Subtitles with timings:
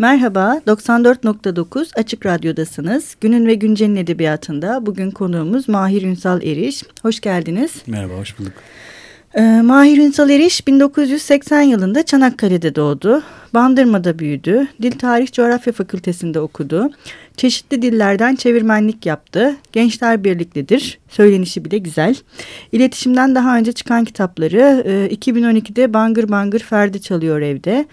[0.00, 3.16] Merhaba, 94.9 Açık Radyo'dasınız.
[3.20, 6.82] Günün ve Güncel'in edebiyatında bugün konuğumuz Mahir Ünsal Eriş.
[7.02, 7.72] Hoş geldiniz.
[7.86, 8.52] Merhaba, hoş bulduk.
[9.34, 13.22] Ee, Mahir Ünsal Eriş 1980 yılında Çanakkale'de doğdu.
[13.54, 14.66] Bandırma'da büyüdü.
[14.82, 16.90] Dil Tarih Coğrafya Fakültesinde okudu.
[17.36, 19.56] Çeşitli dillerden çevirmenlik yaptı.
[19.72, 20.98] Gençler Birliklidir.
[21.08, 22.14] Söylenişi bile güzel.
[22.72, 27.86] İletişimden daha önce çıkan kitapları e, 2012'de Bangır Bangır Ferdi Çalıyor Evde.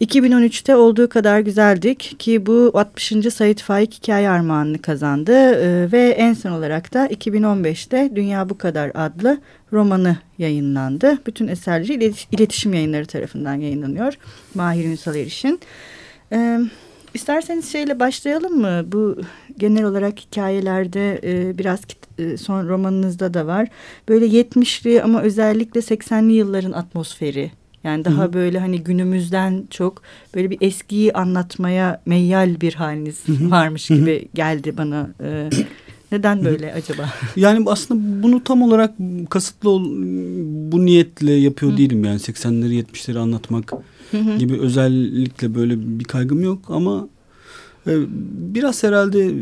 [0.00, 3.34] 2013'te olduğu kadar güzeldik ki bu 60.
[3.34, 8.90] Sait Faik Hikaye Armağanını kazandı ee, ve en son olarak da 2015'te Dünya Bu Kadar
[8.94, 9.40] adlı
[9.72, 11.18] romanı yayınlandı.
[11.26, 14.14] Bütün eserleri iletişim yayınları tarafından yayınlanıyor
[14.54, 15.60] Mahir Ünsal Eriş'in.
[16.32, 16.60] Ee,
[17.14, 18.82] isterseniz şeyle başlayalım mı?
[18.92, 19.20] Bu
[19.58, 21.80] genel olarak hikayelerde e, biraz
[22.18, 23.68] e, son romanınızda da var.
[24.08, 27.50] Böyle 70'li ama özellikle 80'li yılların atmosferi
[27.84, 28.32] yani daha Hı -hı.
[28.32, 30.02] böyle hani günümüzden çok
[30.34, 33.50] böyle bir eskiyi anlatmaya meyyal bir haliniz Hı -hı.
[33.50, 33.98] varmış Hı -hı.
[33.98, 35.08] gibi geldi bana.
[35.22, 35.50] Ee,
[36.12, 37.10] neden böyle acaba?
[37.36, 38.94] Yani aslında bunu tam olarak
[39.30, 39.84] kasıtlı ol,
[40.72, 41.76] bu niyetle yapıyor Hı.
[41.76, 43.72] değilim yani 80'leri 70'leri anlatmak
[44.10, 44.38] Hı -hı.
[44.38, 47.08] gibi özellikle böyle bir kaygım yok ama
[48.54, 49.34] Biraz herhalde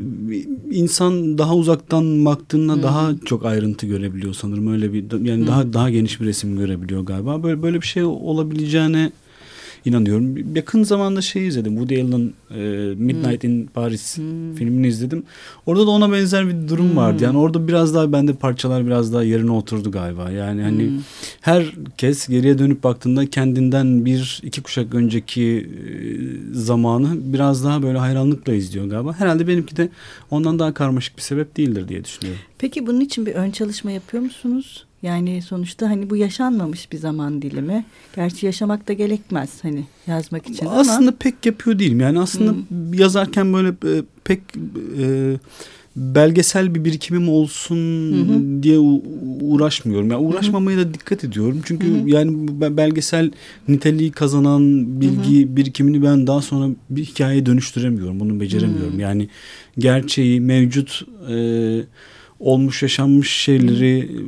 [0.70, 2.82] insan daha uzaktan baktığında hmm.
[2.82, 5.46] daha çok ayrıntı görebiliyor sanırım öyle bir yani hmm.
[5.46, 9.12] daha daha geniş bir resim görebiliyor galiba böyle böyle bir şey olabileceğine
[9.84, 10.56] inanıyorum.
[10.56, 11.72] Yakın zamanda şey izledim.
[11.72, 12.60] Woody Allen'ın e,
[12.94, 13.50] Midnight hmm.
[13.50, 14.54] in Paris hmm.
[14.54, 15.22] filmini izledim.
[15.66, 16.96] Orada da ona benzer bir durum hmm.
[16.96, 17.24] vardı.
[17.24, 20.30] Yani orada biraz daha bende parçalar biraz daha yerine oturdu galiba.
[20.30, 20.98] Yani hani hmm.
[21.40, 25.90] herkes geriye dönüp baktığında kendinden bir iki kuşak önceki e,
[26.54, 29.12] zamanı biraz daha böyle hayranlıkla izliyor galiba.
[29.12, 29.88] Herhalde benimki de
[30.30, 32.42] ondan daha karmaşık bir sebep değildir diye düşünüyorum.
[32.58, 34.86] Peki bunun için bir ön çalışma yapıyor musunuz?
[35.02, 37.84] Yani sonuçta hani bu yaşanmamış bir zaman dilimi.
[38.16, 40.80] Gerçi yaşamak da gerekmez hani yazmak için aslında ama.
[40.80, 42.00] Aslında pek yapıyor değilim.
[42.00, 42.94] Yani aslında hmm.
[42.94, 44.40] yazarken böyle e, pek
[44.98, 45.36] e,
[45.96, 47.76] belgesel bir birikimim olsun
[48.12, 48.78] hı diye
[49.40, 50.10] uğraşmıyorum.
[50.10, 51.60] Yani uğraşmamaya da dikkat ediyorum.
[51.64, 53.30] Çünkü hı yani belgesel
[53.68, 58.20] niteliği kazanan bilgi hı birikimini ben daha sonra bir hikayeye dönüştüremiyorum.
[58.20, 58.96] Bunu beceremiyorum.
[58.96, 59.28] hı Yani
[59.78, 61.36] gerçeği mevcut e,
[62.40, 64.22] olmuş yaşanmış şeyleri Hı.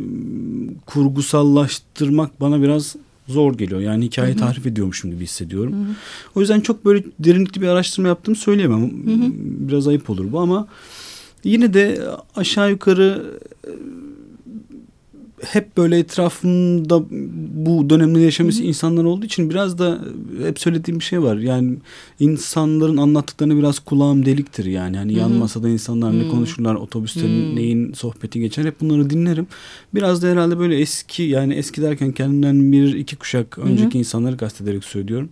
[0.95, 2.97] Kurgusallaştırmak bana biraz
[3.29, 3.81] zor geliyor.
[3.81, 4.39] Yani hikaye Hı-hı.
[4.41, 5.73] tarif ediyormuşum gibi hissediyorum.
[5.73, 5.95] Hı-hı.
[6.35, 8.81] O yüzden çok böyle derinlikli bir araştırma yaptığımı söyleyemem.
[8.83, 9.33] Hı-hı.
[9.69, 10.69] Biraz ayıp olur bu ama
[11.45, 12.01] yine de
[12.37, 13.25] aşağı yukarı
[15.45, 17.03] hep böyle etrafımda
[17.67, 19.99] bu dönemde yaşamış insanlar olduğu için biraz da
[20.47, 21.37] hep söylediğim bir şey var.
[21.37, 21.77] Yani
[22.21, 24.97] insanların anlattıklarını biraz kulağım deliktir yani.
[24.97, 26.23] Hani yan masada insanlar Hı-hı.
[26.23, 29.47] ne konuşurlar, otobüste neyin sohbeti geçer hep bunları dinlerim.
[29.95, 33.99] Biraz da herhalde böyle eski yani eski derken kendimden bir iki kuşak önceki Hı-hı.
[33.99, 35.29] insanları kastederek söylüyorum.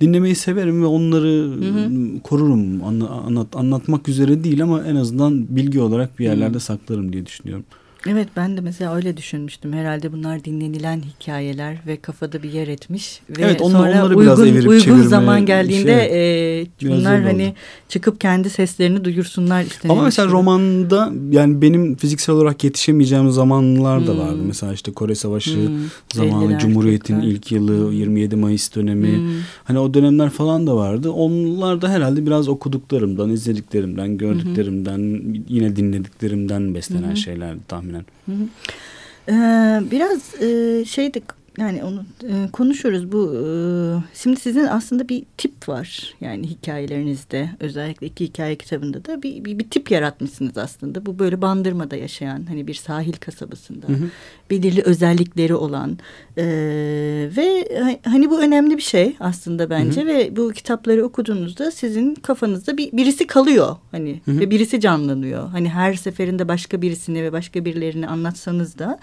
[0.00, 2.22] Dinlemeyi severim ve onları Hı-hı.
[2.22, 2.84] korurum.
[2.84, 6.60] Anlat, anlatmak üzere değil ama en azından bilgi olarak bir yerlerde Hı-hı.
[6.60, 7.64] saklarım diye düşünüyorum.
[8.06, 9.72] Evet ben de mesela öyle düşünmüştüm.
[9.72, 13.20] Herhalde bunlar dinlenilen hikayeler ve kafada bir yer etmiş.
[13.30, 17.54] Ve evet onları, sonra onları uygun, biraz uygun zaman geldiğinde şey, e, bunlar hani oldu.
[17.88, 19.64] çıkıp kendi seslerini duyursunlar.
[19.88, 24.20] Ama mesela romanda yani benim fiziksel olarak yetişemeyeceğim zamanlar da hmm.
[24.20, 24.38] vardı.
[24.46, 25.78] Mesela işte Kore Savaşı hmm.
[26.14, 29.16] zamanı, Cumhuriyet'in ilk yılı, 27 Mayıs dönemi.
[29.16, 29.28] Hmm.
[29.64, 31.10] Hani o dönemler falan da vardı.
[31.10, 35.34] Onlar da herhalde biraz okuduklarımdan, izlediklerimden, gördüklerimden, hmm.
[35.48, 37.16] yine dinlediklerimden beslenen hmm.
[37.16, 38.04] şeyler tahmin tahminen.
[38.26, 38.48] Hı hı.
[39.28, 41.24] Ee, biraz e, şeydik
[41.58, 43.44] yani onu e, konuşuruz bu e,
[44.14, 49.58] şimdi sizin aslında bir tip var yani hikayelerinizde özellikle iki hikaye kitabında da bir, bir,
[49.58, 54.08] bir tip yaratmışsınız aslında bu böyle bandırmada yaşayan hani bir sahil kasabasında hı hı.
[54.50, 55.98] belirli özellikleri olan
[56.36, 56.44] e,
[57.36, 57.68] ve
[58.04, 60.08] hani bu önemli bir şey aslında bence hı hı.
[60.08, 64.40] ve bu kitapları okuduğunuzda sizin kafanızda bir birisi kalıyor hani hı hı.
[64.40, 68.98] ve birisi canlanıyor hani her seferinde başka birisini ve başka birilerini anlatsanız da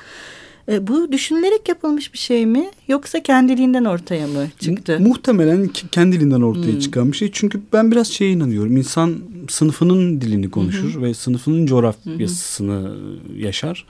[0.71, 4.99] e, bu düşünülerek yapılmış bir şey mi yoksa kendiliğinden ortaya mı çıktı?
[4.99, 6.79] Muhtemelen kendiliğinden ortaya hmm.
[6.79, 7.29] çıkan bir şey.
[7.33, 8.77] Çünkü ben biraz şeye inanıyorum.
[8.77, 9.15] İnsan
[9.49, 13.85] sınıfının dilini konuşur hı ve sınıfının coğrafyasını hı yaşar.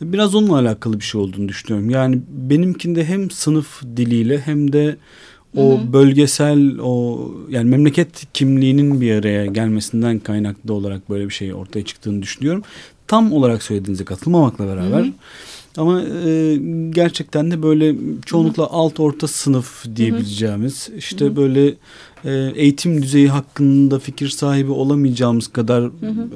[0.00, 1.90] Biraz onunla alakalı bir şey olduğunu düşünüyorum.
[1.90, 4.96] Yani benimkinde hem sınıf diliyle hem de
[5.56, 5.92] o Hı-hı.
[5.92, 12.22] bölgesel o yani memleket kimliğinin bir araya gelmesinden kaynaklı olarak böyle bir şey ortaya çıktığını
[12.22, 12.62] düşünüyorum.
[13.06, 15.12] Tam olarak söylediğinize katılmamakla beraber Hı-hı.
[15.76, 16.56] Ama e,
[16.90, 17.94] gerçekten de böyle
[18.26, 18.72] çoğunlukla Hı-hı.
[18.72, 20.96] alt orta sınıf diyebileceğimiz Hı-hı.
[20.96, 21.36] işte Hı-hı.
[21.36, 21.74] böyle
[22.24, 26.28] e, eğitim düzeyi hakkında fikir sahibi olamayacağımız kadar Hı-hı.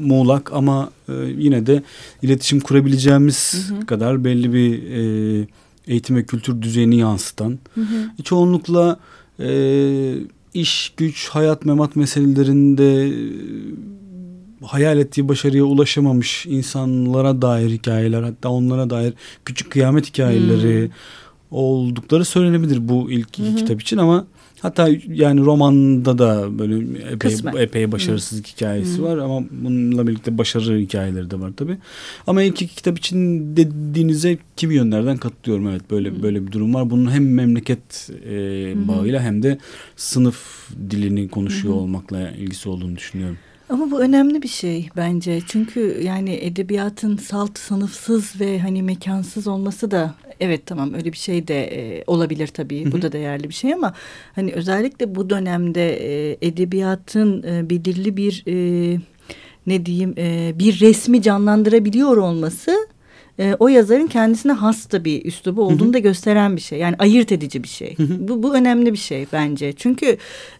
[0.00, 1.82] muğlak ama e, yine de
[2.22, 3.86] iletişim kurabileceğimiz Hı-hı.
[3.86, 5.46] kadar belli bir e,
[5.86, 8.22] eğitim ve kültür düzeyini yansıtan Hı-hı.
[8.24, 8.98] çoğunlukla
[9.40, 10.14] e,
[10.54, 13.12] iş, güç, hayat, memat meselelerinde
[14.66, 19.14] hayal ettiği başarıya ulaşamamış insanlara dair hikayeler hatta onlara dair
[19.44, 20.92] küçük kıyamet hikayeleri hmm.
[21.50, 23.56] oldukları söylenebilir bu ilk hmm.
[23.56, 24.26] kitap için ama
[24.64, 28.52] hatta yani romanda da böyle epey, epey başarısızlık hmm.
[28.52, 29.04] hikayesi hmm.
[29.04, 31.76] var ama bununla birlikte başarı hikayeleri de var tabi.
[32.26, 33.16] Ama ilk iki kitap için
[33.56, 36.22] dediğinize kimi yönlerden katılıyorum evet böyle hmm.
[36.22, 36.90] böyle bir durum var.
[36.90, 38.34] Bunun hem memleket e,
[38.88, 39.58] bağıyla hem de
[39.96, 41.82] sınıf dilini konuşuyor hmm.
[41.82, 43.38] olmakla ilgisi olduğunu düşünüyorum.
[43.68, 45.40] Ama bu önemli bir şey bence.
[45.46, 51.48] Çünkü yani edebiyatın salt sınıfsız ve hani mekansız olması da evet tamam öyle bir şey
[51.48, 52.84] de e, olabilir tabii.
[52.84, 52.92] Hı hı.
[52.92, 53.94] Bu da değerli bir şey ama
[54.34, 58.98] hani özellikle bu dönemde e, edebiyatın e, belirli bir e,
[59.66, 62.88] ne diyeyim e, bir resmi canlandırabiliyor olması
[63.38, 66.78] e, o yazarın kendisine has da bir üslubu olduğunu da gösteren bir şey.
[66.78, 67.96] Yani ayırt edici bir şey.
[67.98, 69.72] Bu, bu önemli bir şey bence.
[69.72, 70.16] Çünkü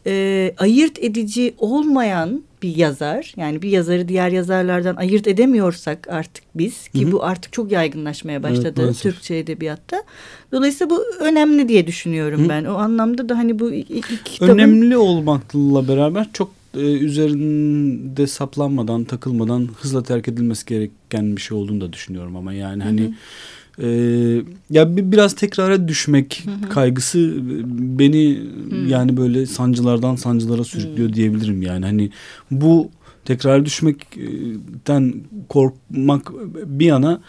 [0.07, 6.89] e, ayırt edici olmayan bir yazar yani bir yazarı diğer yazarlardan ayırt edemiyorsak artık biz
[6.89, 7.13] ki Hı -hı.
[7.13, 10.03] bu artık çok yaygınlaşmaya başladı evet, Türkçe edebiyatta.
[10.53, 12.49] Dolayısıyla bu önemli diye düşünüyorum Hı -hı.
[12.49, 12.65] ben.
[12.65, 14.53] O anlamda da hani bu iki kitabın...
[14.53, 21.81] Önemli olmakla beraber çok e, üzerinde saplanmadan, takılmadan hızla terk edilmesi gereken bir şey olduğunu
[21.81, 23.13] da düşünüyorum ama yani hani hı hı.
[23.79, 23.89] E,
[24.71, 26.69] ya bir, biraz tekrara düşmek hı hı.
[26.69, 27.35] kaygısı
[27.99, 28.39] beni
[28.71, 28.77] hı.
[28.77, 31.15] yani böyle sancılardan sancılara sürüklüyor hı.
[31.15, 32.11] diyebilirim yani hani
[32.51, 32.91] bu
[33.25, 35.15] tekrar düşmekten
[35.49, 36.33] korkmak
[36.67, 37.21] bir yana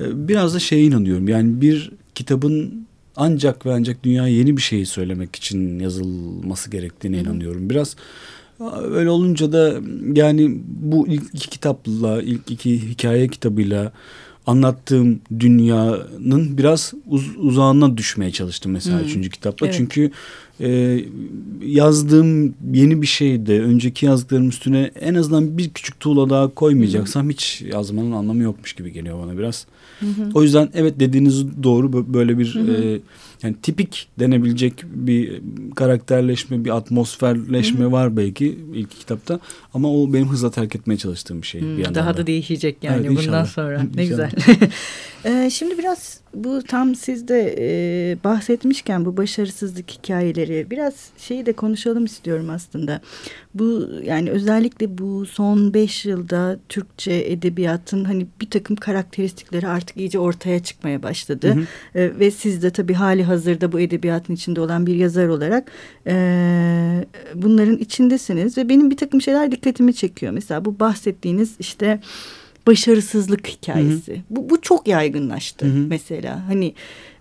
[0.00, 2.86] e, biraz da şeye inanıyorum yani bir kitabın
[3.16, 7.24] ancak ve ancak dünyaya yeni bir şeyi söylemek için yazılması gerektiğine hı hı.
[7.24, 7.70] inanıyorum.
[7.70, 7.96] Biraz
[8.90, 9.74] Öyle olunca da
[10.14, 13.92] yani bu ilk iki kitapla, ilk iki hikaye kitabıyla
[14.46, 19.06] anlattığım dünyanın biraz uz uzağına düşmeye çalıştım mesela hmm.
[19.06, 19.66] üçüncü kitapla.
[19.66, 19.76] Evet.
[19.78, 20.10] Çünkü
[20.60, 21.00] e,
[21.66, 27.30] yazdığım yeni bir şeyde önceki yazdıklarım üstüne en azından bir küçük tuğla daha koymayacaksam hmm.
[27.30, 29.66] hiç yazmanın anlamı yokmuş gibi geliyor bana biraz.
[30.00, 30.08] Hmm.
[30.34, 32.70] O yüzden evet dediğiniz doğru böyle bir hmm.
[32.70, 32.98] e,
[33.44, 35.40] yani tipik denebilecek bir
[35.76, 37.92] karakterleşme, bir atmosferleşme Hı-hı.
[37.92, 39.40] var belki ilk kitapta
[39.74, 41.60] ama o benim hızla terk etmeye çalıştığım bir şey.
[41.60, 43.82] Hmm, bir daha da değişecek yani evet, bundan sonra.
[43.94, 44.30] Ne güzel.
[45.24, 51.52] ee, şimdi biraz bu tam siz de e, bahsetmişken bu başarısızlık hikayeleri biraz şeyi de
[51.52, 53.00] konuşalım istiyorum aslında.
[53.54, 60.18] Bu yani özellikle bu son beş yılda Türkçe edebiyatın hani bir takım karakteristikleri artık iyice
[60.18, 61.48] ortaya çıkmaya başladı.
[61.54, 61.98] Hı hı.
[61.98, 65.70] E, ve siz de tabii hali hazırda bu edebiyatın içinde olan bir yazar olarak
[66.06, 66.14] e,
[67.34, 68.58] bunların içindesiniz.
[68.58, 70.32] Ve benim bir takım şeyler dikkatimi çekiyor.
[70.32, 72.00] Mesela bu bahsettiğiniz işte
[72.66, 74.12] başarısızlık hikayesi.
[74.12, 74.22] Hı hı.
[74.30, 75.86] Bu, bu çok yaygınlaştı hı hı.
[75.88, 76.48] mesela.
[76.48, 76.74] Hani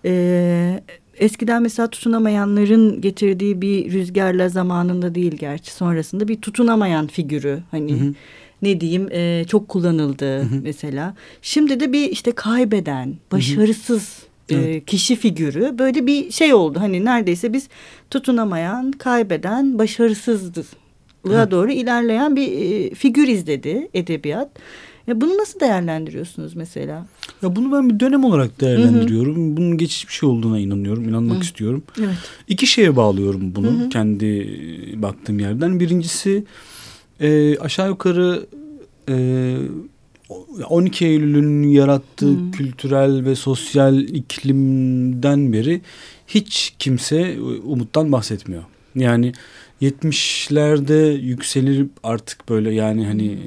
[0.06, 0.84] e,
[1.18, 8.06] eskiden mesela tutunamayanların getirdiği bir rüzgarla zamanında değil gerçi sonrasında bir tutunamayan figürü hani hı
[8.06, 8.14] hı.
[8.62, 10.62] ne diyeyim e, çok kullanıldı hı hı.
[10.64, 11.16] mesela.
[11.42, 14.20] Şimdi de bir işte kaybeden, başarısız
[14.50, 14.60] hı hı.
[14.60, 16.80] E, kişi figürü böyle bir şey oldu.
[16.80, 17.68] Hani neredeyse biz
[18.10, 20.64] tutunamayan, kaybeden, başarısızlığa
[21.26, 21.52] evet.
[21.52, 24.50] doğru ilerleyen bir figür izledi edebiyat.
[25.08, 27.06] Ya bunu nasıl değerlendiriyorsunuz mesela?
[27.42, 29.36] Ya bunu ben bir dönem olarak değerlendiriyorum.
[29.36, 29.58] Hı hı.
[29.58, 31.42] Bunun geçici bir şey olduğuna inanıyorum, inanmak hı.
[31.42, 31.84] istiyorum.
[32.00, 32.18] Evet.
[32.48, 33.90] İki şeye bağlıyorum bunu hı hı.
[33.90, 34.48] kendi
[35.02, 35.80] baktığım yerden.
[35.80, 36.44] Birincisi
[37.20, 38.46] e, aşağı yukarı
[39.10, 39.58] e,
[40.70, 42.52] 12 Eylül'ün yarattığı hı.
[42.52, 45.82] kültürel ve sosyal iklimden beri
[46.28, 48.64] hiç kimse umuttan bahsetmiyor.
[48.96, 49.34] Yani
[49.84, 53.38] 70'lerde yükselir artık böyle yani hani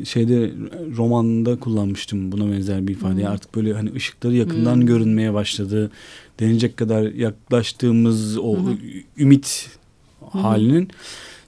[0.00, 0.50] e, şeyde
[0.96, 3.22] romanda kullanmıştım buna benzer bir ifade.
[3.22, 3.32] Hmm.
[3.32, 4.86] Artık böyle hani ışıkları yakından hmm.
[4.86, 5.90] görünmeye başladı.
[6.40, 8.76] Denecek kadar yaklaştığımız o hmm.
[9.18, 9.70] ümit
[10.20, 10.40] hmm.
[10.40, 10.88] halinin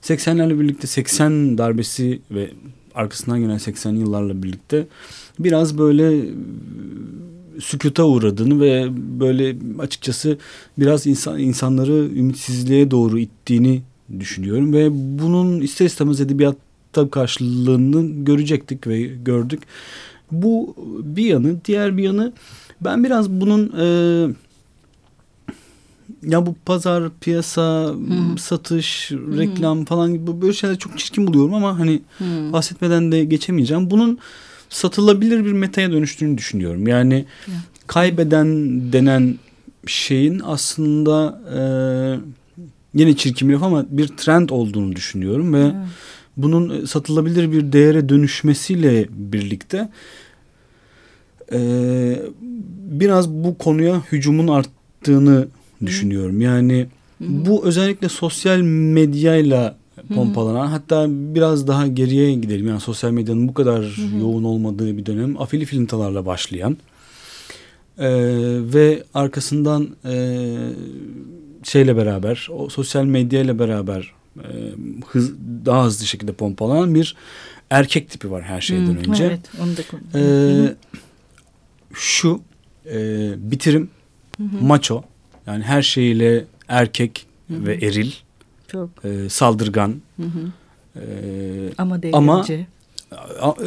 [0.01, 2.51] 80'lerle birlikte 80 darbesi ve
[2.95, 4.87] arkasından gelen 80 yıllarla birlikte
[5.39, 6.31] biraz böyle e,
[7.59, 8.87] sükuta uğradığını ve
[9.19, 10.37] böyle açıkçası
[10.77, 13.81] biraz insan insanları ümitsizliğe doğru ittiğini
[14.19, 14.89] düşünüyorum ve
[15.19, 19.61] bunun ister istemez edebiyatta karşılığını görecektik ve gördük.
[20.31, 22.33] Bu bir yanı, diğer bir yanı
[22.81, 23.85] ben biraz bunun e,
[26.23, 28.37] ya bu pazar, piyasa, hmm.
[28.37, 29.85] satış, reklam hmm.
[29.85, 32.53] falan gibi böyle şeyler çok çirkin buluyorum ama hani hmm.
[32.53, 33.91] bahsetmeden de geçemeyeceğim.
[33.91, 34.19] Bunun
[34.69, 36.87] satılabilir bir metaya dönüştüğünü düşünüyorum.
[36.87, 37.53] Yani hmm.
[37.87, 38.47] kaybeden
[38.93, 39.39] denen
[39.87, 41.59] şeyin aslında e,
[42.93, 45.73] yine çirkin bir laf ama bir trend olduğunu düşünüyorum ve evet.
[46.37, 49.89] bunun satılabilir bir değere dönüşmesiyle birlikte
[51.53, 51.59] e,
[52.91, 55.47] biraz bu konuya hücumun arttığını
[55.85, 56.41] düşünüyorum.
[56.41, 56.87] Yani
[57.19, 59.77] Bu özellikle sosyal medyayla
[60.15, 62.67] pompalanan hatta biraz daha geriye gidelim.
[62.67, 64.19] Yani sosyal medyanın bu kadar Hı-hı.
[64.21, 66.77] yoğun olmadığı bir dönem afili filintalarla başlayan
[67.97, 68.09] e,
[68.73, 70.13] ve arkasından e,
[71.63, 74.49] şeyle beraber o sosyal medyayla beraber e,
[75.07, 75.33] hız,
[75.65, 77.15] daha hızlı şekilde pompalanan bir
[77.69, 79.25] erkek tipi var her şeyden hmm, önce.
[79.25, 80.75] Evet, onu da ee,
[81.93, 82.41] Şu
[82.85, 83.89] e, bitirim,
[84.37, 84.65] hı hı.
[84.65, 85.03] maço
[85.47, 87.65] yani her şeyiyle erkek hı hı.
[87.65, 88.11] ve eril,
[88.67, 90.01] çok e, saldırgan.
[90.17, 90.51] Hı hı.
[90.95, 91.03] E,
[91.77, 92.17] ama devrimci.
[92.17, 92.45] Ama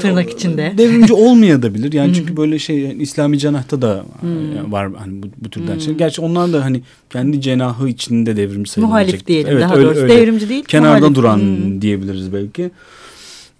[0.00, 0.74] tırnak içinde.
[0.78, 1.92] Devrimci olmayabilir.
[1.92, 4.72] Yani çünkü böyle şey yani İslami cenahta da hmm.
[4.72, 5.80] var hani bu, bu türden hmm.
[5.80, 5.94] şey.
[5.94, 9.12] Gerçi onlar da hani kendi cenahı içinde devrimci sayılabilecek.
[9.12, 10.00] Muhalif diyelim evet, daha öyle, doğrusu.
[10.00, 10.16] Öyle.
[10.16, 10.64] Devrimci değil.
[10.64, 11.16] Kenarda muhalif.
[11.16, 11.82] duran hmm.
[11.82, 12.70] diyebiliriz belki.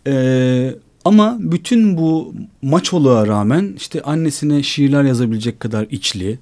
[0.07, 0.75] Ee,
[1.05, 6.39] ama bütün bu maçoluğa rağmen işte annesine şiirler yazabilecek kadar içli,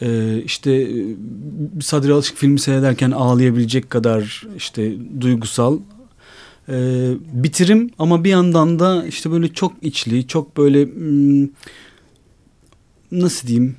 [0.00, 0.88] e, işte
[1.80, 5.78] Sadri Alışık filmi seyrederken ağlayabilecek kadar işte duygusal
[6.68, 6.74] e,
[7.32, 11.48] bitirim ama bir yandan da işte böyle çok içli, çok böyle hmm,
[13.12, 13.76] nasıl diyeyim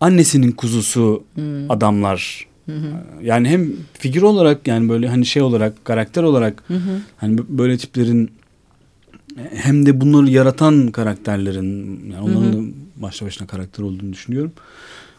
[0.00, 1.70] annesinin kuzusu hmm.
[1.70, 2.48] adamlar.
[2.66, 2.88] Hı hı.
[3.22, 7.00] Yani hem figür olarak yani böyle hani şey olarak karakter olarak hı hı.
[7.16, 8.30] hani böyle tiplerin
[9.54, 12.62] hem de bunları yaratan karakterlerin yani onların hı hı.
[12.62, 14.52] da başlı başına karakter olduğunu düşünüyorum.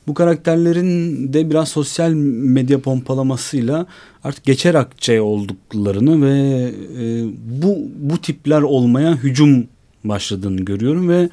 [0.10, 3.86] Bu karakterlerin de biraz sosyal medya pompalamasıyla
[4.24, 7.26] artık geçer akçe olduklarını ve e,
[7.62, 9.68] bu bu tipler olmaya hücum
[10.04, 11.30] başladığını görüyorum ve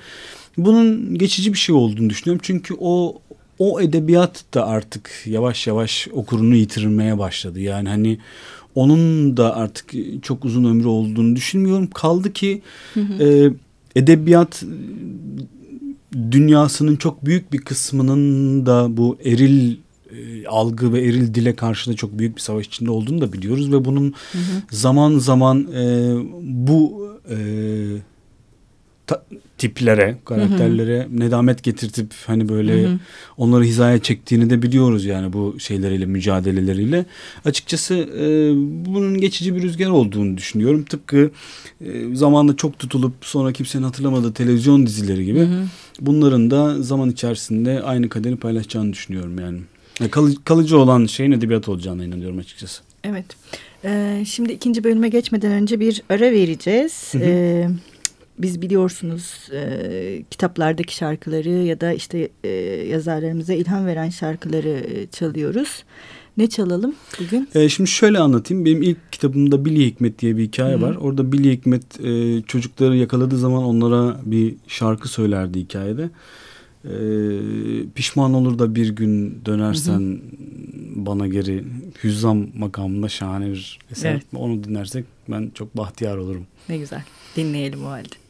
[0.59, 2.41] bunun geçici bir şey olduğunu düşünüyorum.
[2.45, 3.19] Çünkü o
[3.59, 7.61] o edebiyat da artık yavaş yavaş okurunu yitirmeye başladı.
[7.61, 8.19] Yani hani
[8.75, 9.93] onun da artık
[10.23, 11.91] çok uzun ömrü olduğunu düşünmüyorum.
[11.91, 12.63] Kaldı ki
[12.95, 13.25] hı hı.
[13.25, 13.51] E,
[14.01, 14.65] edebiyat
[16.31, 19.77] dünyasının çok büyük bir kısmının da bu eril
[20.11, 23.73] e, algı ve eril dile karşı da çok büyük bir savaş içinde olduğunu da biliyoruz
[23.73, 24.63] ve bunun hı hı.
[24.71, 27.37] zaman zaman e, bu e,
[29.07, 29.25] ta,
[29.59, 31.21] tiplere, karakterlere hı hı.
[31.21, 32.99] nedamet getirtip hani böyle hı hı.
[33.37, 37.07] onları hizaya çektiğini de biliyoruz yani bu şeyleriyle, mücadeleleriyle.
[37.45, 38.53] Açıkçası e,
[38.87, 40.85] bunun geçici bir rüzgar olduğunu düşünüyorum.
[40.85, 41.31] Tıpkı
[41.81, 45.41] e, zamanında çok tutulup sonra kimsenin hatırlamadığı televizyon dizileri gibi.
[45.41, 45.65] Hı hı.
[46.01, 49.61] Bunların da zaman içerisinde aynı kaderi paylaşacağını düşünüyorum yani.
[50.11, 52.83] Kalıcı, kalıcı olan şeyin edebiyat olacağına inanıyorum açıkçası.
[53.05, 53.27] Evet.
[53.85, 57.15] Ee, şimdi ikinci bölüme geçmeden önce bir ara vereceğiz.
[57.15, 57.23] Hı hı.
[57.25, 57.69] Ee,
[58.39, 62.49] biz biliyorsunuz e, kitaplardaki şarkıları ya da işte e,
[62.89, 65.85] yazarlarımıza ilham veren şarkıları e, çalıyoruz.
[66.37, 67.49] Ne çalalım bugün?
[67.55, 68.65] E, şimdi şöyle anlatayım.
[68.65, 70.83] Benim ilk kitabımda Billy Hikmet diye bir hikaye Hı -hı.
[70.83, 70.97] var.
[70.97, 76.11] Orada Billy Hikmet e, çocukları yakaladığı zaman onlara bir şarkı söylerdi hikayede.
[76.85, 76.95] E,
[77.95, 80.21] pişman olur da bir gün dönersen Hı -hı.
[80.95, 81.65] bana geri
[82.05, 84.13] hüzzam makamında şahane bir eser.
[84.13, 84.23] Evet.
[84.35, 86.47] Onu dinlersek ben çok bahtiyar olurum.
[86.69, 87.03] Ne güzel.
[87.37, 88.26] Dinleyelim o halde.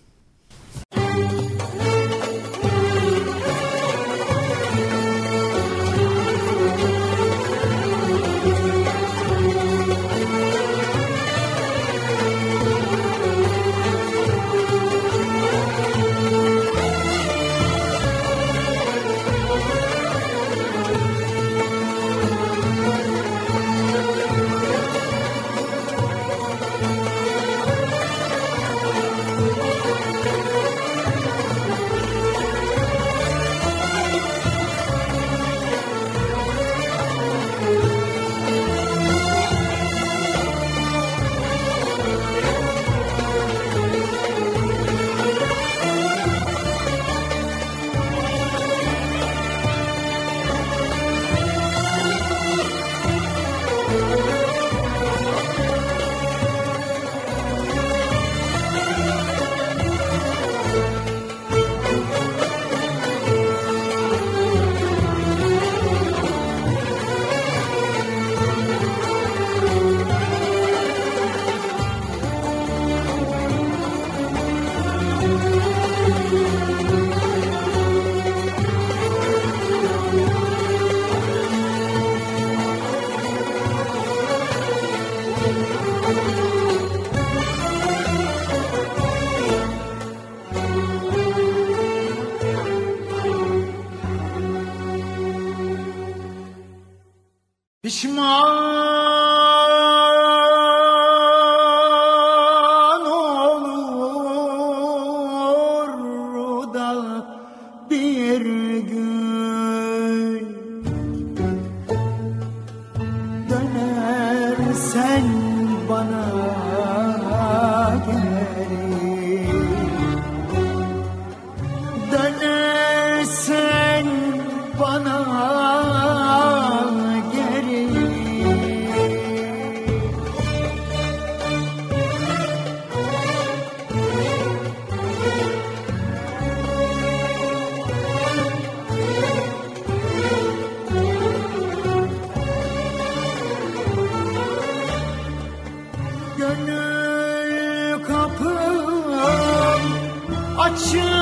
[150.69, 151.16] watching.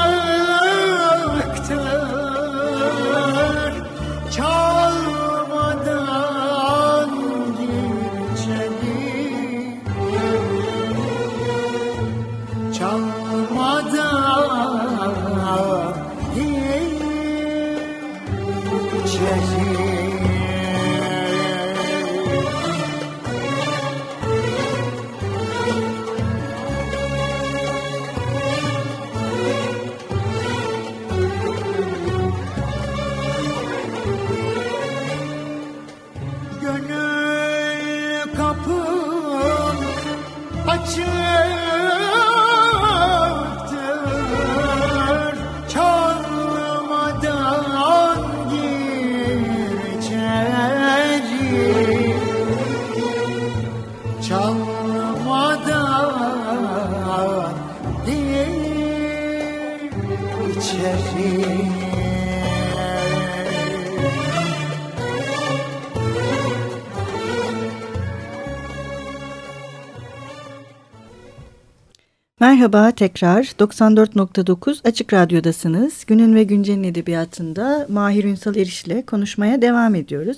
[72.65, 76.05] Merhaba tekrar 94.9 Açık Radyo'dasınız.
[76.05, 80.37] Günün ve Güncel'in edebiyatında Mahir Ünsal Eriş ile konuşmaya devam ediyoruz.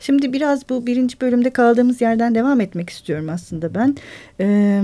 [0.00, 3.96] Şimdi biraz bu birinci bölümde kaldığımız yerden devam etmek istiyorum aslında ben.
[4.40, 4.82] Ee,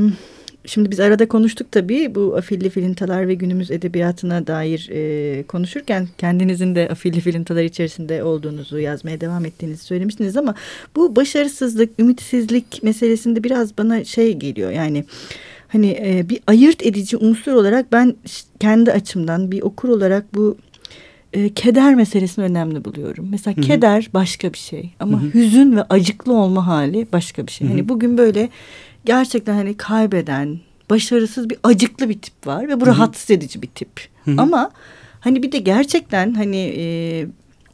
[0.67, 6.75] şimdi biz arada konuştuk tabii bu afilli filintalar ve günümüz edebiyatına dair e, konuşurken kendinizin
[6.75, 10.55] de afilli filintalar içerisinde olduğunuzu yazmaya devam ettiğinizi söylemiştiniz ama
[10.97, 15.05] bu başarısızlık, ümitsizlik meselesinde biraz bana şey geliyor yani
[15.73, 18.17] hani e, bir ayırt edici unsur olarak ben
[18.61, 20.57] kendi açımdan bir okur olarak bu
[21.33, 23.29] e, keder meselesini önemli buluyorum.
[23.31, 23.65] Mesela Hı-hı.
[23.65, 25.35] keder başka bir şey ama Hı-hı.
[25.35, 27.69] hüzün ve acıklı olma hali başka bir şey.
[27.69, 27.77] Hı-hı.
[27.77, 28.49] Hani bugün böyle
[29.05, 30.59] gerçekten hani kaybeden,
[30.91, 32.95] başarısız bir acıklı bir tip var ve bu Hı-hı.
[32.95, 34.09] rahatsız edici bir tip.
[34.25, 34.35] Hı-hı.
[34.39, 34.71] Ama
[35.21, 37.27] hani bir de gerçekten hani e,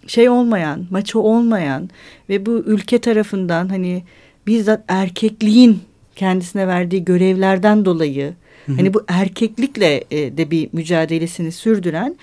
[0.07, 1.91] şey olmayan, maço olmayan
[2.29, 4.03] ve bu ülke tarafından hani
[4.47, 5.81] bizzat erkekliğin
[6.17, 8.35] kendisine verdiği görevlerden dolayı
[8.67, 8.77] hı hı.
[8.77, 12.17] hani bu erkeklikle e, de bir mücadelesini sürdüren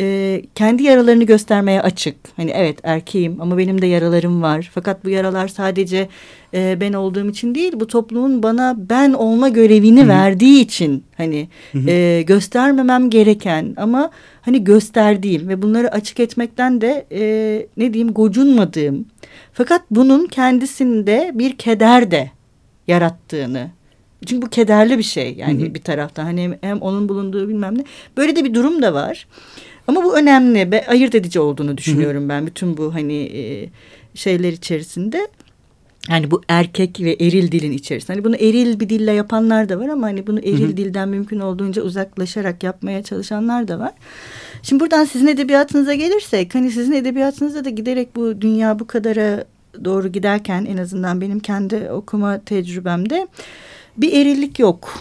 [0.00, 2.16] e, kendi yaralarını göstermeye açık.
[2.36, 4.70] Hani evet erkeğim ama benim de yaralarım var.
[4.74, 6.08] Fakat bu yaralar sadece
[6.54, 10.08] e, ben olduğum için değil bu toplumun bana ben olma görevini Hı -hı.
[10.08, 11.90] verdiği için hani Hı -hı.
[11.90, 14.10] E, göstermemem gereken ama
[14.42, 17.22] hani gösterdiğim ve bunları açık etmekten de e,
[17.76, 19.06] ne diyeyim gocunmadığım.
[19.52, 22.30] Fakat bunun kendisinde bir keder de
[22.88, 23.70] yarattığını.
[24.26, 25.74] Çünkü bu kederli bir şey yani hı hı.
[25.74, 27.84] bir taraftan hani hem onun bulunduğu bilmem ne.
[28.16, 29.26] Böyle de bir durum da var.
[29.86, 32.28] Ama bu önemli ve ayırt edici olduğunu düşünüyorum hı hı.
[32.28, 33.68] ben bütün bu hani e,
[34.14, 35.28] şeyler içerisinde.
[36.10, 38.12] Yani bu erkek ve eril dilin içerisinde.
[38.12, 40.76] Hani bunu eril bir dille yapanlar da var ama hani bunu eril hı hı.
[40.76, 43.92] dilden mümkün olduğunca uzaklaşarak yapmaya çalışanlar da var.
[44.62, 49.44] Şimdi buradan sizin edebiyatınıza gelirsek hani sizin edebiyatınızda da giderek bu dünya bu kadara
[49.84, 53.28] doğru giderken en azından benim kendi okuma tecrübemde
[53.96, 54.94] bir erillik yok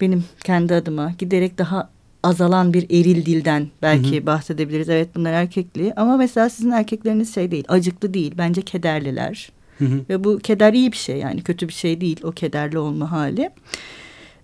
[0.00, 1.12] benim kendi adıma.
[1.18, 1.90] Giderek daha
[2.22, 4.26] azalan bir eril dilden belki hı hı.
[4.26, 4.88] bahsedebiliriz.
[4.88, 8.34] Evet bunlar erkekli ama mesela sizin erkekleriniz şey değil, acıklı değil.
[8.38, 9.52] Bence kederliler.
[9.78, 10.00] Hı hı.
[10.08, 13.50] Ve bu keder iyi bir şey yani kötü bir şey değil o kederli olma hali.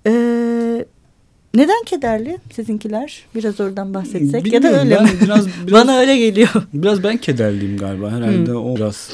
[0.06, 0.84] Ee,
[1.54, 3.24] neden kederli sizinkiler?
[3.34, 5.08] Biraz oradan bahsetsek Bilmiyorum, ya da öyle mi?
[5.24, 6.48] Biraz, biraz, Bana öyle geliyor.
[6.74, 8.10] Biraz ben kederliyim galiba.
[8.10, 8.56] Herhalde hmm.
[8.56, 9.10] o biraz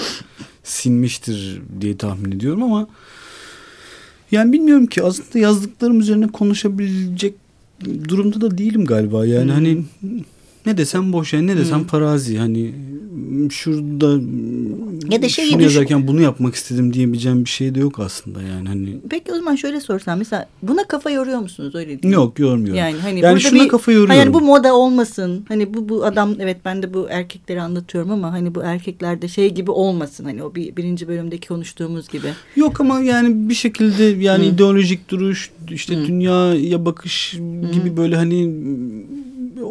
[0.70, 2.88] sinmiştir diye tahmin ediyorum ama
[4.30, 7.35] yani bilmiyorum ki aslında yazdıklarım üzerine konuşabilecek
[8.09, 9.26] durumda da değilim galiba.
[9.26, 9.54] Yani hmm.
[9.54, 9.85] hani
[10.66, 11.87] ne desem boş yani ne desem hmm.
[11.87, 12.75] parazi hani
[13.51, 14.20] şurada
[15.11, 18.68] ya da şey şunu yazarken bunu yapmak istedim diyebileceğim bir şey de yok aslında yani
[18.68, 18.96] hani.
[19.11, 22.12] Peki o zaman şöyle sorsam mesela buna kafa yoruyor musunuz öyle değil mi?
[22.12, 22.79] Yok yormuyorum.
[22.79, 24.16] Yani hani yani şuna bir, kafa yoruyorum.
[24.16, 25.44] Hani bu moda olmasın.
[25.49, 29.55] Hani bu bu adam evet ben de bu erkekleri anlatıyorum ama hani bu erkeklerde şey
[29.55, 30.25] gibi olmasın.
[30.25, 32.29] Hani o bir, birinci bölümdeki konuştuğumuz gibi.
[32.57, 34.55] Yok ama yani bir şekilde yani hmm.
[34.55, 36.07] ideolojik duruş işte hmm.
[36.07, 37.33] dünyaya bakış
[37.73, 37.96] gibi hmm.
[37.96, 38.51] böyle hani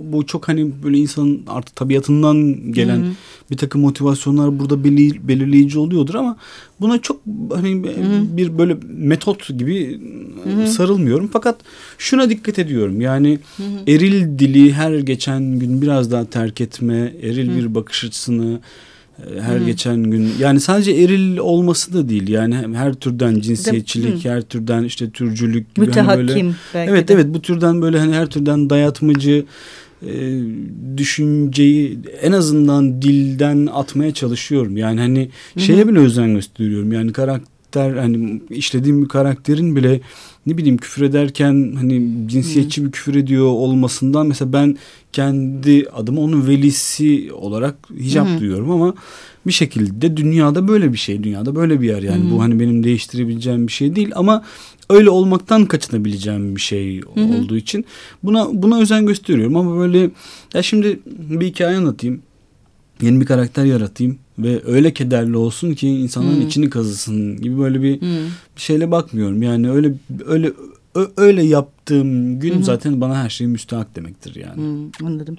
[0.04, 3.12] bu çok hani böyle insanın artık tabiatından gelen Hı -hı.
[3.52, 6.38] bir takım motivasyonlar burada belir, belirleyici oluyordur ama
[6.82, 7.22] buna çok
[7.54, 8.38] hani Hı -hı.
[8.38, 10.00] bir böyle metot gibi
[10.44, 10.68] Hı -hı.
[10.68, 11.30] sarılmıyorum.
[11.34, 11.60] Fakat
[11.98, 13.02] şuna dikkat ediyorum.
[13.02, 13.96] Yani Hı -hı.
[13.96, 17.58] eril dili her geçen gün biraz daha terk etme, eril Hı -hı.
[17.58, 18.60] bir bakış açısını
[19.42, 19.66] her Hı.
[19.66, 24.30] geçen gün yani sadece eril olması da değil yani her türden cinsiyetçilik Hı.
[24.30, 27.14] her türden işte türcülük gibi hani böyle evet de.
[27.14, 29.46] evet bu türden böyle hani her türden dayatmacı
[30.08, 30.42] e,
[30.98, 34.78] düşünceyi en azından dilden atmaya çalışıyorum.
[34.78, 35.20] Yani hani
[35.54, 35.64] Hı-hı.
[35.64, 36.92] şeye bile özen gösteriyorum.
[36.92, 40.02] Yani karakter karakter hani işlediğim bir karakterin bile
[40.46, 44.78] ne bileyim küfür ederken hani cinsiyetçi bir küfür ediyor olmasından mesela ben
[45.14, 48.40] kendi adıma onun velisi olarak hicap Hı.
[48.40, 48.94] duyuyorum ama
[49.48, 52.32] bir şekilde dünyada böyle bir şey dünyada böyle bir yer yani Hı.
[52.32, 54.44] bu hani benim değiştirebileceğim bir şey değil ama
[54.90, 57.22] öyle olmaktan kaçınabileceğim bir şey hı.
[57.22, 57.86] olduğu için
[58.24, 60.10] buna buna özen gösteriyorum ama böyle
[60.54, 62.22] ya şimdi bir hikaye anlatayım
[63.02, 66.46] yeni bir karakter yaratayım ve öyle kederli olsun ki insanların Hı.
[66.46, 68.26] içini kazısın gibi böyle bir, Hı.
[68.56, 69.44] bir şeyle bakmıyorum.
[69.44, 69.94] Yani öyle
[70.26, 70.52] öyle
[71.18, 72.64] öyle yaptığım gün Hı hı.
[72.64, 74.56] zaten bana her şey müstahak demektir yani.
[74.56, 75.38] Hmm, anladım.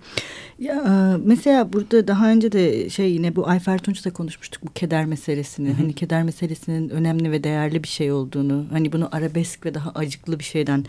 [0.59, 5.07] Ya e, mesela burada daha önce de şey yine bu Ayfer Tunç'la konuşmuştuk bu keder
[5.07, 5.69] meselesini.
[5.69, 5.77] Hı hı.
[5.77, 8.65] Hani keder meselesinin önemli ve değerli bir şey olduğunu.
[8.71, 10.85] Hani bunu arabesk ve daha acıklı bir şeyden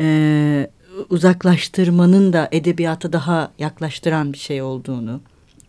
[0.00, 0.70] e,
[1.10, 5.20] uzaklaştırmanın da edebiyata daha yaklaştıran bir şey olduğunu.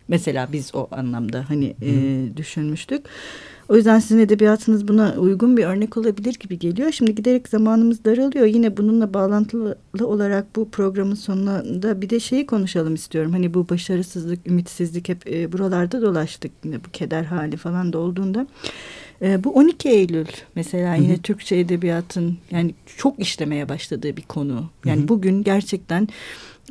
[0.08, 1.92] Mesela biz o anlamda hani e,
[2.36, 3.06] düşünmüştük.
[3.68, 6.92] O yüzden sizin edebiyatınız buna uygun bir örnek olabilir gibi geliyor.
[6.92, 8.46] Şimdi giderek zamanımız daralıyor.
[8.46, 13.32] Yine bununla bağlantılı olarak bu programın sonunda bir de şeyi konuşalım istiyorum.
[13.32, 16.52] Hani bu başarısızlık, ümitsizlik hep e, buralarda dolaştık.
[16.64, 18.46] Yine bu keder hali falan da olduğunda.
[19.22, 21.22] E, bu 12 Eylül mesela yine Hı hı.
[21.22, 24.70] Türkçe edebiyatın yani çok işlemeye başladığı bir konu.
[24.84, 25.08] Yani Hı hı.
[25.08, 26.08] bugün gerçekten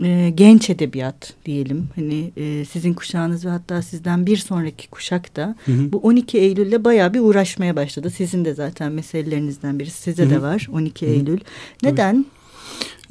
[0.03, 1.89] e, genç edebiyat diyelim.
[1.95, 5.91] Hani e, sizin kuşağınız ve hatta sizden bir sonraki kuşak da Hı hı.
[5.91, 8.09] bu 12 Eylül'le bayağı bir uğraşmaya başladı.
[8.09, 10.01] Sizin de zaten meselelerinizden birisi.
[10.01, 10.41] Size Hı de hı.
[10.41, 11.13] var 12 Hı hı.
[11.13, 11.39] Eylül.
[11.83, 12.25] Neden?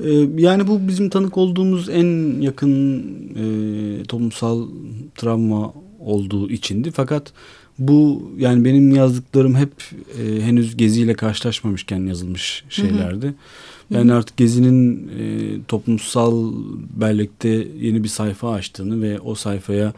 [0.05, 3.03] Ee, yani bu bizim tanık olduğumuz en yakın
[3.37, 4.69] e, toplumsal
[5.17, 6.91] travma olduğu içindi.
[6.91, 7.33] Fakat
[7.81, 9.73] bu yani benim yazdıklarım hep
[10.23, 13.35] e, henüz geziyle karşılaşmamışken yazılmış şeylerdi.
[13.91, 15.23] Yani artık Gezi'nin e,
[15.69, 16.53] toplumsal
[16.97, 17.49] bellekte
[17.81, 19.93] yeni bir sayfa açtığını ve o sayfaya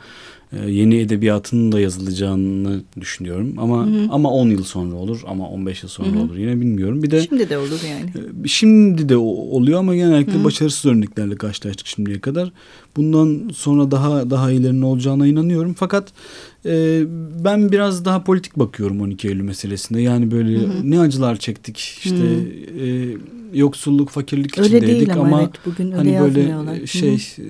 [0.67, 3.55] yeni edebiyatının da yazılacağını düşünüyorum.
[3.59, 4.09] Ama Hı hı.
[4.11, 6.19] ama 10 yıl sonra olur ama 15 yıl sonra Hı hı.
[6.23, 7.03] olur yine bilmiyorum.
[7.03, 8.27] Bir de Şimdi de olur yani.
[8.45, 10.45] ee, Şimdi de oluyor ama genellikle Hı.
[10.45, 12.53] başarısız örneklerle karşılaştık şimdiye kadar.
[12.97, 15.75] Bundan sonra daha daha ilerinin olacağına inanıyorum.
[15.79, 16.13] Fakat
[16.67, 17.03] e,
[17.45, 20.01] ben biraz daha politik bakıyorum 12 Eylül meselesinde.
[20.01, 20.91] Yani böyle Hı hı.
[20.91, 21.79] ne acılar çektik.
[21.79, 22.85] İşte Hı.
[22.87, 23.17] e,
[23.55, 27.43] yoksulluk, fakirlik Öyle içindeydik ama, ama evet bugün öyle hani böyle e, şey e,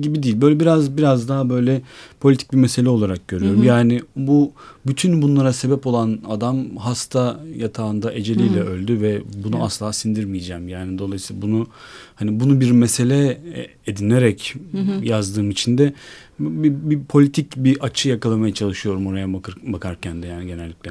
[0.00, 0.40] gibi değil.
[0.40, 1.82] Böyle biraz biraz daha böyle
[2.20, 3.58] politik bir mesele olarak görüyorum.
[3.58, 3.66] Hı hı.
[3.66, 4.52] Yani bu
[4.86, 8.64] bütün bunlara sebep olan adam hasta yatağında eceliyle Hı.
[8.64, 9.64] öldü ve bunu Evet.
[9.66, 10.68] asla sindirmeyeceğim.
[10.68, 11.66] Yani dolayısıyla bunu
[12.14, 15.04] hani bunu bir mesele e, edinerek Hı hı.
[15.04, 15.92] yazdığım için de
[16.38, 20.90] bir, bir politik bir açı yakalamaya çalışıyorum oraya bakır, bakarken de yani genellikle.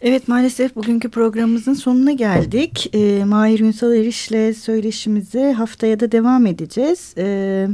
[0.00, 2.90] Evet maalesef bugünkü programımızın sonuna geldik.
[2.94, 7.14] Ee, Mahir Ünsal Eriş'le söyleşimize haftaya da devam edeceğiz.
[7.18, 7.68] Ee,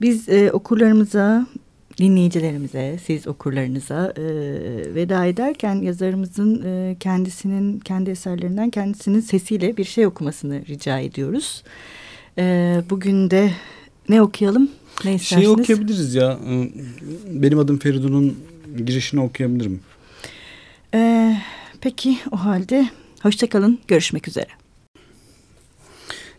[0.00, 1.46] biz e, okurlarımıza,
[2.00, 4.24] dinleyicilerimize, siz okurlarınıza e,
[4.94, 11.62] veda ederken yazarımızın e, kendisinin, kendi eserlerinden kendisinin sesiyle bir şey okumasını rica ediyoruz.
[12.38, 13.50] E, bugün de
[14.08, 14.70] ne okuyalım?
[15.04, 15.42] Ne istersiniz?
[15.42, 16.38] Şeyi okuyabiliriz ya.
[16.50, 16.68] e,
[17.42, 18.38] Benim adım Feridun'un
[18.86, 19.80] girişini okuyabilirim.
[20.94, 21.36] Ee,
[21.80, 22.88] peki o halde
[23.22, 23.78] hoşçakalın.
[23.88, 24.46] Görüşmek üzere.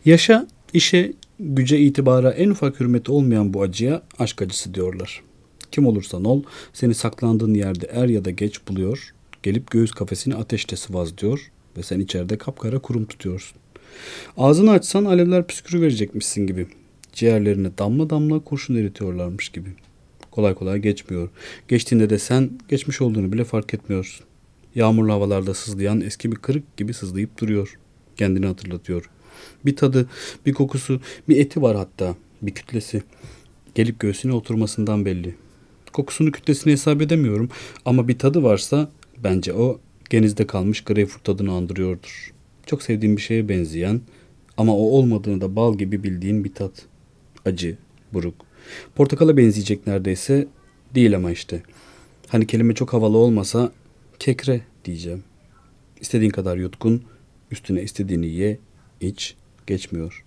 [0.06, 5.22] Yaşa, işe, güce, itibara en ufak hürmeti olmayan bu acıya aşk acısı diyorlar.
[5.72, 10.76] Kim olursan ol, seni saklandığın yerde er ya da geç buluyor, gelip göğüs kafesini ateşte
[10.76, 13.58] sıvazlıyor ve sen içeride kapkara kurum tutuyorsun.
[14.38, 16.68] Ağzını açsan alevler püskürü verecekmişsin gibi.
[17.14, 19.70] Ciğerlerine damla damla kurşun eritiyorlarmış gibi.
[20.32, 21.30] Kolay kolay geçmiyor.
[21.68, 24.26] Geçtiğinde de sen geçmiş olduğunu bile fark etmiyorsun.
[24.76, 27.80] Yağmurlu havalarda sızlayan eski bir kırık gibi sızlayıp duruyor.
[28.16, 29.10] Kendini hatırlatıyor.
[29.66, 30.10] Bir tadı,
[30.46, 32.16] bir kokusu, bir eti var hatta.
[32.42, 33.04] Bir kütlesi.
[33.76, 35.36] Gelip göğsüne oturmasından belli.
[35.94, 37.50] Kokusunu kütlesini hesap edemiyorum
[37.86, 38.92] ama bir tadı varsa
[39.24, 42.34] bence o genizde kalmış greyfurt tadını andırıyordur.
[42.66, 44.02] Çok sevdiğim bir şeye benzeyen
[44.58, 46.86] ama o olmadığını da bal gibi bildiğin bir tat.
[47.46, 47.78] Acı,
[48.14, 48.36] buruk.
[48.96, 50.48] Portakala benzeyecek neredeyse
[50.96, 51.64] değil ama işte.
[52.28, 53.72] Hani kelime çok havalı olmasa
[54.20, 55.24] kekre diyeceğim.
[56.02, 57.04] İstediğin kadar yutkun,
[57.52, 58.60] üstüne istediğini ye,
[59.02, 59.36] iç,
[59.68, 60.26] geçmiyor.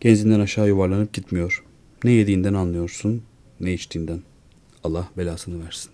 [0.00, 1.64] Genzinden aşağı yuvarlanıp gitmiyor.
[2.04, 3.22] Ne yediğinden anlıyorsun,
[3.60, 4.22] ne içtiğinden.
[4.84, 5.90] Allah belasını versin.